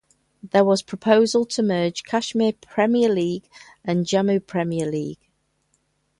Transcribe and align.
There 0.41 0.63
was 0.65 0.81
proposal 0.81 1.45
to 1.45 1.61
merge 1.61 2.01
Kashmir 2.05 2.53
Premier 2.59 3.07
League 3.07 3.47
and 3.85 4.03
Jammu 4.07 4.43
Premier 4.47 4.89
League. 4.89 5.29